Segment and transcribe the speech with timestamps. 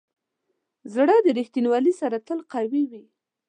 [0.93, 3.03] زړه د ریښتینولي سره تل قوي وي.